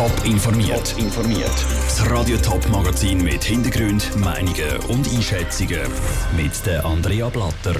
[0.00, 0.94] Top informiert.
[0.96, 1.66] informiert.
[1.84, 5.82] Das Radio Top Magazin mit Hintergrund, Meinungen und Einschätzungen
[6.34, 7.74] mit der Andrea Blatter.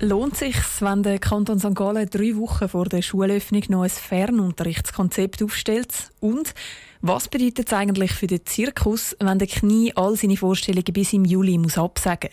[0.00, 1.74] Lohnt sich, wenn der Kanton St.
[1.74, 6.10] Gallen drei Wochen vor der Schulöffnung noch ein Fernunterrichtskonzept aufstellt?
[6.20, 6.52] Und
[7.00, 11.24] was bedeutet es eigentlich für den Zirkus, wenn der Knie all seine Vorstellungen bis im
[11.24, 12.28] Juli muss absagen?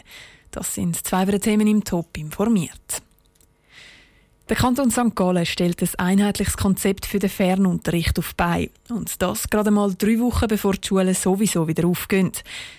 [0.52, 3.05] Das sind zwei Themen im Top informiert.
[4.48, 5.16] Der Kanton St.
[5.16, 8.70] Gallen stellt ein einheitliches Konzept für den Fernunterricht auf bei.
[8.92, 12.32] Und das gerade mal drei Wochen bevor die Schulen sowieso wieder aufgehen.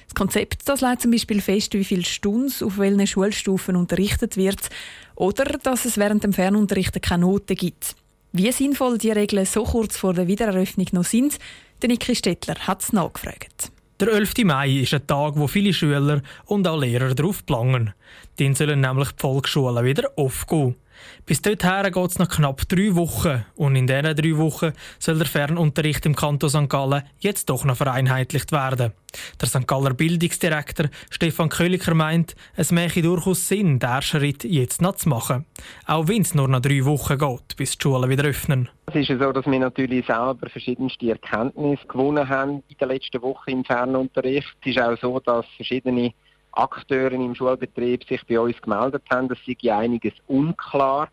[0.05, 4.71] Das Konzept das legt zum Beispiel fest, wie viele Stunden auf welchen Schulstufen unterrichtet wird
[5.17, 7.97] oder dass es während dem Fernunterrichten keine Noten gibt.
[8.31, 11.37] Wie sinnvoll die Regeln so kurz vor der Wiedereröffnung noch sind,
[11.83, 13.73] der Niki Stettler hat es nachgefragt.
[13.99, 14.35] Der 11.
[14.45, 17.93] Mai ist ein Tag, wo viele Schüler und auch Lehrer darauf planen.
[18.37, 20.77] Dann sollen nämlich die Volksschulen wieder aufgehen.
[21.25, 25.27] Bis dorthin geht es noch knapp drei Wochen und in diesen drei Wochen soll der
[25.27, 26.69] Fernunterricht im Kanton St.
[26.69, 28.93] Gallen jetzt doch noch vereinheitlicht werden.
[29.41, 29.67] Der St.
[29.67, 35.47] Galler Bildungsdirektor Stefan Köliker meint, es mache durchaus Sinn, diesen Schritt jetzt noch zu machen.
[35.87, 38.69] Auch wenn es nur noch drei Wochen geht, bis die Schulen wieder öffnen.
[38.87, 43.51] Es ist so, dass wir natürlich selber verschiedenste Erkenntnisse gewonnen haben in der letzten Woche
[43.51, 44.57] im Fernunterricht.
[44.63, 46.13] Es ist auch so, dass verschiedene
[46.57, 51.09] Akteure im Schulbetrieb sich bei uns gemeldet haben, dass sei einiges unklar.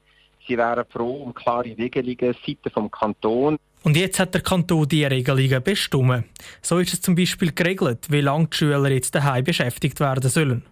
[0.48, 3.58] Sie wären froh um klare Regelungen seitens vom Kanton.
[3.84, 6.26] Und jetzt hat der Kanton diese Regelungen bestimmt.
[6.62, 10.64] So ist es zum Beispiel geregelt, wie lange die Schüler jetzt daheim beschäftigt werden sollen.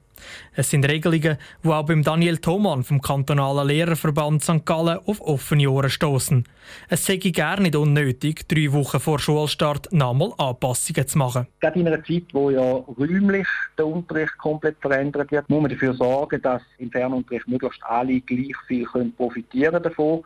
[0.53, 4.66] Es sind Regelungen, die auch beim Daniel Thomann vom kantonalen Lehrerverband St.
[4.66, 6.45] Gallen auf offene Ohren stoßen.
[6.89, 11.47] Es sei gar nicht unnötig, drei Wochen vor Schulstart nochmal Anpassungen zu machen.
[11.59, 15.94] Gerade in einer Zeit, wo ja räumlich der Unterricht komplett verändert wird, muss man dafür
[15.94, 20.23] sorgen, dass im Fernunterricht möglichst alle gleich viel profitieren davon.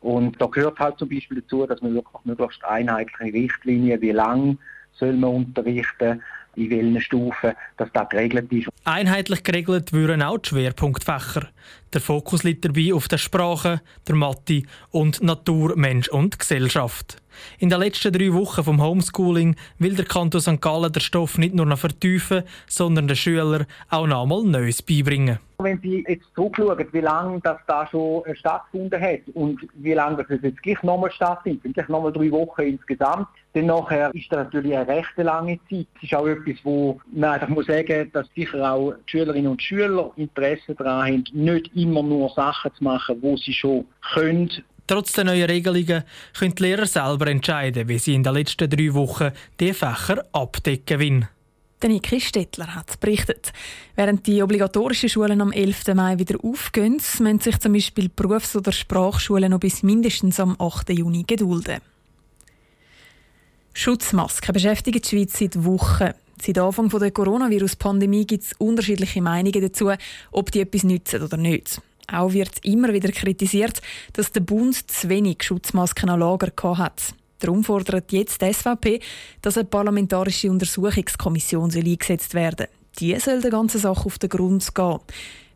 [0.00, 4.58] Und da gehört halt zum Beispiel dazu, dass man wirklich möglichst einheitliche Richtlinien, wie lang
[4.92, 6.22] soll man unterrichten,
[6.60, 8.68] in welchen Stufen dass das geregelt ist.
[8.84, 11.48] Einheitlich geregelt würden auch die Schwerpunktfächer.
[11.92, 17.16] Der Fokus liegt dabei auf der Sprache, der Mathe und Natur, Mensch und Gesellschaft.
[17.58, 20.60] In den letzten drei Wochen vom Homeschooling will der Kanton St.
[20.60, 25.38] Gallen den Stoff nicht nur noch vertiefen, sondern den Schülern auch noch einmal Neues beibringen.
[25.62, 30.40] Wenn Sie jetzt zurückschauen, wie lange das da schon stattgefunden hat und wie lange das
[30.42, 34.88] jetzt gleich nochmal stattfindet, sind nochmal drei Wochen insgesamt, dann nachher ist das natürlich eine
[34.88, 35.86] recht lange Zeit.
[35.96, 39.62] Es ist auch etwas, wo man einfach muss sagen, dass sicher auch die Schülerinnen und
[39.62, 43.84] Schüler Interesse daran haben, nicht immer nur Sachen zu machen, wo sie schon
[44.14, 44.50] können.
[44.86, 46.02] Trotz der neuen Regelungen
[46.36, 51.00] können die Lehrer selber entscheiden, wie sie in den letzten drei Wochen die Fächer abdecken
[51.00, 51.28] wollen.
[51.88, 53.52] Niki Stettler hat berichtet.
[53.96, 55.94] Während die obligatorischen Schulen am 11.
[55.94, 60.90] Mai wieder aufgehen, müssen sich zum Beispiel Berufs- oder Sprachschulen noch bis mindestens am 8.
[60.90, 61.80] Juni gedulden.
[63.72, 66.10] Schutzmasken beschäftigen die Schweiz seit Wochen.
[66.42, 69.92] Seit Anfang der Coronavirus-Pandemie gibt es unterschiedliche Meinungen dazu,
[70.32, 71.80] ob die etwas nützen oder nicht.
[72.12, 73.80] Auch wird immer wieder kritisiert,
[74.14, 77.14] dass der Bund zu wenig Schutzmasken an Lager hat.
[77.40, 79.00] Darum fordert jetzt die SVP,
[79.42, 82.76] dass eine parlamentarische Untersuchungskommission eingesetzt werden soll.
[82.98, 84.98] Die soll der ganzen Sache auf den Grund gehen.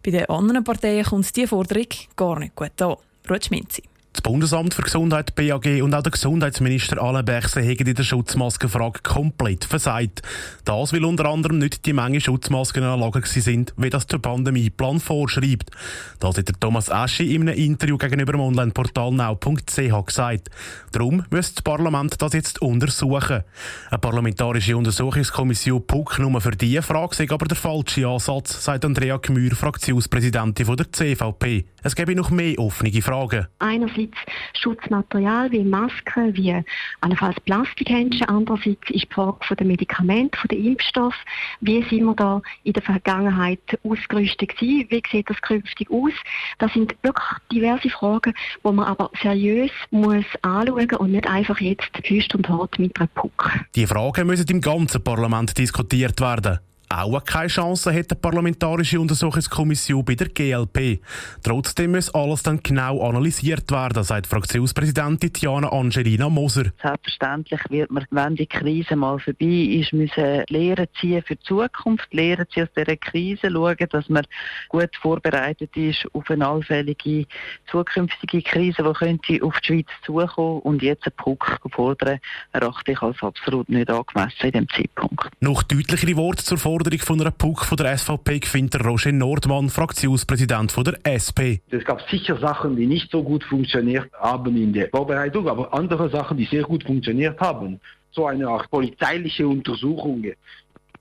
[0.03, 1.87] Bei den anderen Parteien kommt diese Forderung
[2.17, 2.97] gar nicht gut an.
[3.28, 3.83] Ruth Schminzi.
[4.25, 9.67] Bundesamt für Gesundheit BAG und auch der Gesundheitsminister Alain Berset haben in der Schutzmaskenfrage komplett
[9.67, 10.23] versagt.
[10.65, 15.71] Das, weil unter anderem nicht die Menge Schutzmasken in sind, wie das der Pandemieplan vorschreibt.
[16.21, 20.49] Das hat der Thomas Aschi in einem Interview gegenüber dem Onlineportal now.ch gesagt.
[20.93, 23.43] Darum müsste das Parlament das jetzt untersuchen.
[23.91, 29.19] Eine parlamentarische Untersuchungskommission PUC nur für diese Frage sei aber der falsche Ansatz, sagt Andrea
[29.19, 31.67] Gmür, Fraktionspräsidentin der CVP.
[31.83, 33.49] Es gäbe noch mehr offene Fragen.
[33.59, 34.14] Einerseits
[34.55, 36.63] Schutzmaterial wie Masken, wie
[37.01, 41.15] allenfalls Plastikhändchen, andererseits ist die Frage der Medikamente, der Impfstoff.
[41.61, 44.87] Wie sind wir da in der Vergangenheit ausgerüstet gewesen?
[44.91, 46.13] Wie sieht das künftig aus?
[46.59, 51.91] Das sind wirklich diverse Fragen, die man aber seriös muss anschauen und nicht einfach jetzt
[52.05, 53.51] Hüst und Hart mit einem Puck.
[53.75, 56.59] Die Fragen müssen im ganzen Parlament diskutiert werden
[57.03, 61.01] auch keine Chance hat die Parlamentarische Untersuchungskommission bei der GLP.
[61.43, 66.73] Trotzdem muss alles dann genau analysiert werden, sagt Fraktionspräsidentin Tiana Angelina Moser.
[66.81, 69.47] Selbstverständlich wird man, wenn die Krise mal vorbei
[69.81, 74.27] ist, müssen Lehren ziehen für die Zukunft, Lehren ziehen aus dieser Krise, schauen, dass man
[74.69, 77.27] gut vorbereitet ist auf eine allfällige
[77.71, 82.21] zukünftige Krise, die könnte auf die Schweiz zukommen und jetzt einen Puck fordern,
[82.53, 85.29] erachte ich als absolut nicht angemessen in diesem Zeitpunkt.
[85.41, 89.71] Noch deutlichere Worte zur Forderung Forderung von einer PUC von der SVP findet Roger Nordmann,
[89.71, 91.65] Fraktionspräsident von der SP.
[91.71, 96.10] Es gab sicher Sachen, die nicht so gut funktioniert haben in der Vorbereitung, aber andere
[96.10, 97.81] Sachen, die sehr gut funktioniert haben.
[98.10, 100.27] So eine Art polizeiliche Untersuchung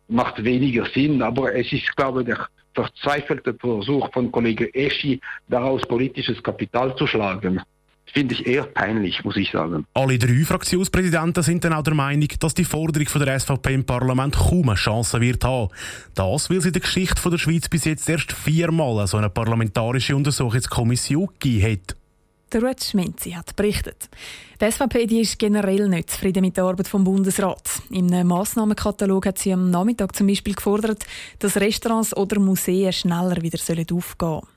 [0.07, 5.19] macht weniger Sinn, aber es ist, glaube ich, der verzweifelte Versuch von Kollege Eschi,
[5.49, 7.61] daraus politisches Kapital zu schlagen.
[8.05, 9.85] Finde ich eher peinlich, muss ich sagen.
[9.93, 13.85] Alle drei Fraktionspräsidenten sind dann auch der Meinung, dass die Forderung von der SVP im
[13.85, 15.69] Parlament kaum eine Chance wird haben.
[16.13, 20.15] Das, weil sie in der Geschichte der Schweiz bis jetzt erst viermal so eine parlamentarische
[20.15, 21.95] Untersuchungskommission gegeben hat.
[22.53, 24.09] Der Ruth Schminzi hat berichtet.
[24.61, 27.81] Die SVP die ist generell nicht zufrieden mit der Arbeit vom Bundesrat.
[27.89, 31.03] Im Massnahmenkatalog hat sie am Nachmittag zum Beispiel gefordert,
[31.39, 34.52] dass Restaurants oder Museen schneller wieder aufgehen sollen.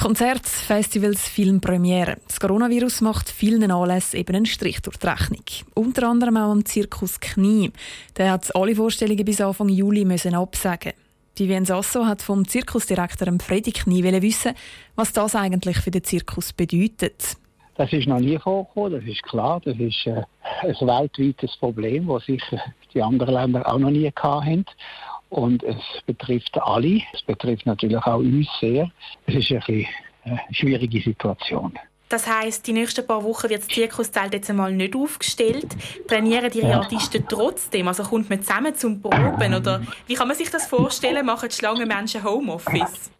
[0.00, 2.16] Konzerte, Festivals, Filmpremiere.
[2.26, 5.44] Das Coronavirus macht vielen Anlässen eben einen Strich durch die Rechnung.
[5.74, 7.70] Unter anderem auch am Zirkus Knie.
[8.16, 10.94] Der hat alle Vorstellungen bis Anfang Juli müssen absagen.
[11.36, 14.54] Vivien Sasso hat vom Zirkusdirektor Freddy Knie wissen,
[14.96, 17.36] was das eigentlich für den Zirkus bedeutet.
[17.74, 19.60] Das ist noch nie vorgekommen, das ist klar.
[19.62, 20.22] Das ist äh,
[20.62, 22.58] ein weltweites Problem, das sicher
[22.94, 24.64] die anderen Länder auch noch nie hatten.
[25.30, 27.00] Und es betrifft alle.
[27.12, 28.90] Es betrifft natürlich auch uns sehr.
[29.26, 29.86] Es ist eine,
[30.24, 31.78] eine schwierige Situation.
[32.08, 35.68] Das heißt, die nächsten paar Wochen wird das Zirkuszelt jetzt einmal nicht aufgestellt.
[36.08, 37.86] Trainieren die Artisten trotzdem?
[37.86, 39.54] Also kommt man zusammen zum Proben?
[39.54, 41.24] Oder wie kann man sich das vorstellen?
[41.24, 43.12] Machen die Schlangenmenschen Homeoffice?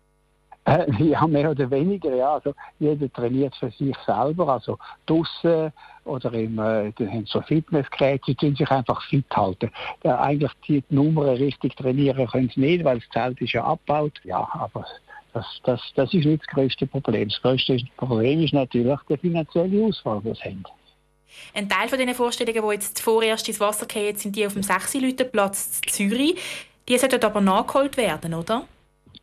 [0.64, 2.34] Äh, ja, mehr oder weniger, ja.
[2.34, 5.72] Also, jeder trainiert für sich selber, also draussen
[6.04, 9.70] oder im, äh, haben so Fitnessgeräte, sie tun sich einfach fit halten.
[10.02, 14.20] Äh, eigentlich die Nummern richtig trainieren können sie nicht, weil das Zelt ist ja abgebaut.
[14.24, 14.84] Ja, aber
[15.32, 17.28] das, das, das ist nicht das größte Problem.
[17.28, 20.64] Das größte Problem ist natürlich der finanzielle Ausfall, den sie haben.
[21.54, 24.62] Ein Teil von diesen Vorstellungen, die jetzt vorerst ins Wasser fallen, sind die auf dem
[24.62, 24.96] 6
[25.30, 26.36] Platz Zürich.
[26.88, 28.64] Die sollten aber nachgeholt werden, oder?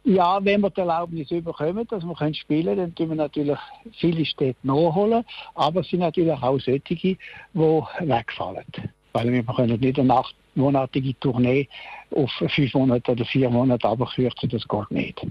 [0.03, 3.57] Ja, wenn wir die Erlaubnis bekommen, dass wir spielen können, dann tun wir natürlich
[3.99, 5.25] viele Städte nachholen.
[5.55, 7.17] Aber es sind natürlich auch solche, die
[7.53, 8.65] wegfallen.
[9.13, 11.67] Weil wir können nicht eine achtmonatige Tournee
[12.15, 15.27] auf fünf Monate oder vier Monate abkürzen, das geht nicht.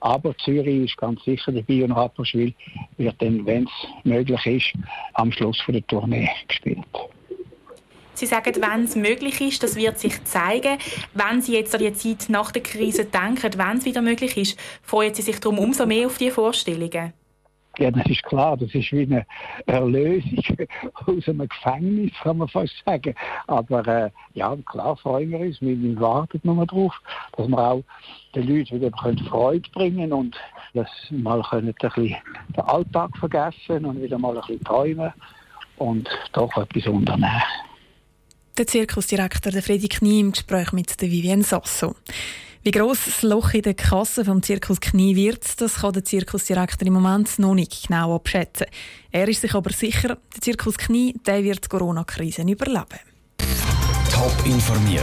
[0.00, 2.52] Aber Zürich ist ganz sicher dabei und Rapperswil
[2.98, 4.72] wird dann, wenn es möglich ist,
[5.14, 6.84] am Schluss der Tournee gespielt.
[8.16, 10.78] Sie sagen, wenn es möglich ist, das wird sich zeigen.
[11.14, 14.58] Wenn Sie jetzt an die Zeit nach der Krise denken, wenn es wieder möglich ist,
[14.82, 17.12] freuen Sie sich darum umso mehr auf die Vorstellungen.
[17.78, 19.26] Ja, das ist klar, das ist wie eine
[19.66, 20.38] Erlösung
[21.06, 23.14] aus einem Gefängnis, kann man fast sagen.
[23.48, 26.94] Aber äh, ja, klar freuen wir uns, wir warten nur darauf,
[27.36, 27.82] dass wir auch
[28.34, 28.92] den Leuten wieder
[29.28, 30.36] Freude bringen und
[30.74, 32.14] dass wir mal ein bisschen
[32.56, 35.12] den Alltag vergessen und wieder mal ein bisschen träumen
[35.78, 37.42] und doch etwas unternehmen.
[38.56, 41.96] Der Zirkusdirektor Freddy Knie im Gespräch mit der Vivienne Sasso.
[42.62, 46.86] Wie gross das Loch in der Kasse vom Zirkus Knie wird, das kann der Zirkusdirektor
[46.86, 48.68] im Moment noch nicht genau abschätzen.
[49.10, 53.00] Er ist sich aber sicher, der Zirkus Knie der wird die Corona-Krise überleben.
[54.12, 55.02] Top informiert,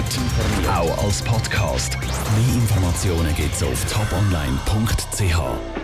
[0.69, 1.97] auch als Podcast.
[2.00, 5.81] Mehr Informationen gibt es auf toponline.ch.